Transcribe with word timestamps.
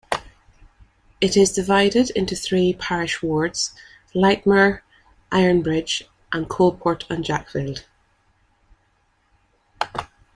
It 1.21 1.37
is 1.37 1.53
divided 1.53 2.09
into 2.15 2.35
three 2.35 2.73
parish 2.73 3.21
wards: 3.21 3.75
Lightmoor, 4.15 4.81
Ironbridge, 5.31 6.07
and 6.31 6.49
Coalport 6.49 7.05
and 7.07 7.23
Jackfield. 7.23 7.83